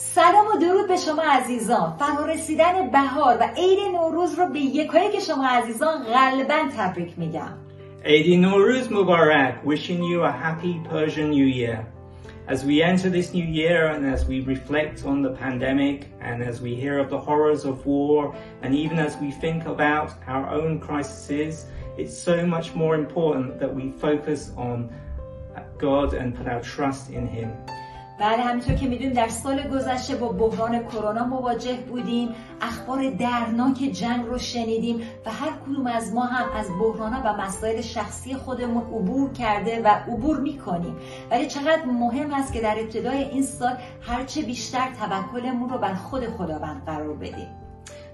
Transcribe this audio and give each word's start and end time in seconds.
سلام 0.00 0.46
و 0.46 0.58
درود 0.60 0.88
به 0.88 0.96
شما 0.96 1.22
عزیزان 1.22 1.96
فرارسیدن 1.98 2.90
بهار 2.90 3.36
و 3.40 3.42
عید 3.56 3.78
نوروز 3.94 4.38
رو 4.38 4.46
به 4.46 4.58
یکایی 4.58 5.10
که 5.12 5.20
شما 5.20 5.46
عزیزان 5.46 6.04
غالبا 6.04 6.68
تبریک 6.76 7.18
میگم 7.18 7.52
عید 8.04 8.40
نوروز 8.40 8.92
مبارک 8.92 9.54
wishing 9.66 10.02
you 10.02 10.22
a 10.22 10.32
happy 10.32 10.88
Persian 10.90 11.30
New 11.30 11.46
Year 11.46 11.78
As 12.46 12.64
we 12.64 12.82
enter 12.82 13.10
this 13.10 13.34
new 13.34 13.44
year 13.44 13.86
and 13.94 14.06
as 14.14 14.24
we 14.30 14.40
reflect 14.54 15.04
on 15.04 15.22
the 15.26 15.32
pandemic 15.44 15.98
and 16.20 16.42
as 16.50 16.60
we 16.60 16.70
hear 16.82 16.96
of 17.04 17.08
the 17.10 17.20
horrors 17.28 17.64
of 17.64 17.84
war 17.84 18.20
and 18.62 18.70
even 18.84 18.98
as 19.08 19.12
we 19.22 19.30
think 19.44 19.66
about 19.66 20.10
our 20.34 20.46
own 20.58 20.78
crises, 20.86 21.54
it's 22.00 22.16
so 22.28 22.36
much 22.54 22.66
more 22.82 22.94
important 23.02 23.58
that 23.62 23.72
we 23.78 23.84
focus 24.06 24.40
on 24.68 24.78
God 25.86 26.08
and 26.20 26.28
put 26.38 26.46
our 26.46 26.62
trust 26.74 27.04
in 27.10 27.26
Him. 27.26 27.50
بله 28.20 28.42
همینطور 28.42 28.74
که 28.74 28.88
می‌دونیم 28.88 29.12
در 29.12 29.28
سال 29.28 29.68
گذشته 29.68 30.16
با 30.16 30.28
بحران 30.28 30.82
کرونا 30.82 31.24
مواجه 31.24 31.76
بودیم. 31.76 32.28
اخبار 32.60 33.10
درناک 33.10 33.76
جنگ 33.76 34.26
رو 34.26 34.38
شنیدیم 34.38 35.00
و 35.26 35.30
هر 35.30 35.52
کدوم 35.66 35.86
از 35.86 36.14
ما 36.14 36.24
هم 36.24 36.46
از 36.56 36.66
بحران 36.80 37.22
و 37.24 37.32
مسائل 37.40 37.80
شخصی 37.80 38.34
خودمون 38.34 38.82
عبور 38.82 39.32
کرده 39.32 39.82
و 39.82 39.88
عبور 39.88 40.40
می‌کنیم. 40.40 40.96
ولی 41.30 41.46
چقدر 41.46 41.84
مهم 41.84 42.34
است 42.34 42.52
که 42.52 42.60
در 42.60 42.76
ابتدای 42.80 43.22
این 43.22 43.42
سال 43.42 43.72
هرچه 44.00 44.42
بیشتر 44.42 44.88
توکلمون 45.00 45.70
رو 45.70 45.78
بر 45.78 45.94
خود 45.94 46.26
خداوند 46.26 46.82
قرار 46.86 47.14
بدیم. 47.14 47.48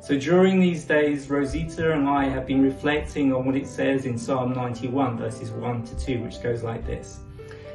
So 0.00 0.18
during 0.18 0.60
these 0.60 0.84
days, 0.84 1.30
Rosita 1.30 1.84
and 1.96 2.06
I 2.06 2.24
have 2.34 2.46
been 2.46 2.62
reflecting 2.62 3.32
on 3.32 3.46
what 3.46 3.56
it 3.56 3.66
says 3.66 4.04
in 4.04 4.18
Psalm 4.18 4.52
91, 4.52 5.16
verses 5.16 5.50
1 5.50 5.82
to 5.84 5.96
2, 5.96 6.22
which 6.24 6.42
goes 6.42 6.62
like 6.62 6.84
this. 6.86 7.20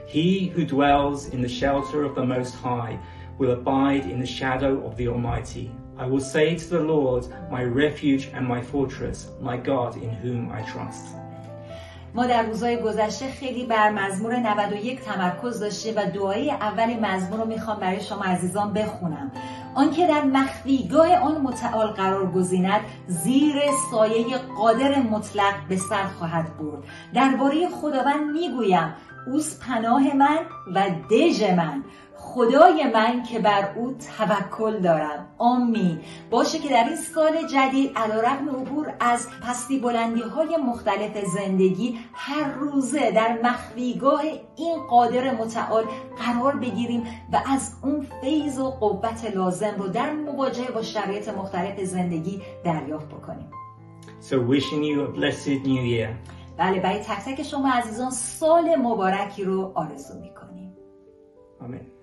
He 0.10 0.48
who 0.48 0.66
dwells 0.66 1.30
in 1.30 1.44
the 1.44 1.48
shelter 1.48 2.04
of 2.04 2.16
the 2.16 2.26
Most 2.26 2.56
High 2.56 2.98
will 3.38 3.52
abide 3.52 4.06
in 4.10 4.20
the 4.20 4.26
shadow 4.26 4.84
of 4.84 4.98
the 4.98 5.08
Almighty. 5.08 5.70
I 6.00 6.08
will 6.08 6.20
say 6.20 6.56
to 6.56 6.68
the 6.68 6.80
Lord, 6.80 7.28
my 7.52 7.64
refuge 7.64 8.32
and 8.34 8.48
my 8.48 8.60
fortress, 8.60 9.28
my 9.40 9.58
God 9.58 9.98
in 9.98 10.10
whom 10.10 10.52
I 10.52 10.64
trust. 10.64 11.06
ما 12.14 12.26
در 12.26 12.44
روزهای 12.44 12.82
گذشته 12.82 13.32
خیلی 13.32 13.66
بر 13.66 13.90
مزمور 13.90 14.36
91 14.36 15.02
تمرکز 15.02 15.60
داشتیم 15.60 15.94
و 15.96 16.06
دعای 16.06 16.52
اول 16.52 17.00
مزمور 17.00 17.40
رو 17.40 17.46
می‌خوام 17.46 17.80
برای 17.80 18.02
شما 18.02 18.24
عزیزان 18.24 18.74
بخونم 18.74 19.32
آنکه 19.76 20.08
در 20.08 20.24
مخفیگاه 20.24 21.16
آن 21.16 21.42
متعال 21.42 21.88
قرار 21.88 22.32
گزیند 22.32 22.82
زیر 23.08 23.56
سایه 23.92 24.38
قادر 24.38 25.00
مطلق 25.00 25.54
به 25.70 25.78
سر 25.78 26.04
خواهد 26.04 26.58
برد 26.58 26.84
درباره 27.14 27.70
خداوند 27.70 28.32
می‌گویم 28.34 28.94
اوست 29.28 29.60
پناه 29.60 30.16
من 30.16 30.40
و 30.76 30.90
دژ 31.12 31.44
من. 31.44 31.84
خدای 32.16 32.92
من 32.94 33.24
که 33.24 33.40
بر 33.40 33.74
او 33.76 33.96
توکل 34.18 34.80
دارم. 34.80 35.28
آمین. 35.38 36.00
باشه 36.30 36.60
که 36.60 36.70
در 36.70 36.84
این 36.84 36.96
سال 36.96 37.48
جدید 37.48 37.92
علیرغم 37.96 38.50
عبور 38.50 38.94
از 39.00 39.28
پستی 39.42 39.80
بلندی 39.80 40.22
های 40.22 40.58
مختلف 40.58 41.26
زندگی 41.26 42.00
هر 42.14 42.54
روزه 42.54 43.12
در 43.12 43.40
مخفیگاه 43.44 44.22
این 44.56 44.80
قادر 44.90 45.36
متعال 45.36 45.84
قرار 46.18 46.56
بگیریم 46.56 47.04
و 47.34 47.42
از 47.46 47.74
اون 47.84 48.08
فیض 48.22 48.60
و 48.60 48.70
قوت 48.70 49.36
لازم 49.36 49.76
رو 49.78 49.88
در 49.88 50.14
مواجهه 50.14 50.72
با 50.72 50.82
شرایط 50.82 51.30
مختلف 51.30 51.84
زندگی 51.84 52.42
دریافت 52.64 53.08
بکنیم. 53.08 53.52
So 54.22 54.34
wishing 54.34 54.84
you 54.84 55.04
a 55.06 55.12
blessed 55.18 55.64
new 55.66 55.84
year. 55.96 56.39
بله 56.60 56.80
برای 56.80 57.00
تک 57.00 57.26
تک 57.26 57.44
شما 57.44 57.70
عزیزان 57.70 58.12
سال 58.12 58.76
مبارکی 58.76 59.44
رو 59.44 59.72
آرزو 59.76 60.20
می‌کنیم 60.20 60.60
Amen. 61.62 61.99